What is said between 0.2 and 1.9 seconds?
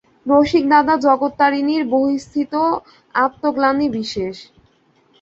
রসিকদাদা জগত্তারিণীর